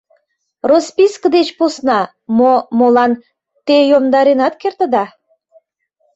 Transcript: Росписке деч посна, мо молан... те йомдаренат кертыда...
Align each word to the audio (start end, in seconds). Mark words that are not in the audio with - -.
Росписке 0.69 1.27
деч 1.35 1.47
посна, 1.57 1.99
мо 2.37 2.53
молан... 2.77 3.11
те 3.65 3.75
йомдаренат 3.91 4.53
кертыда... 4.61 5.05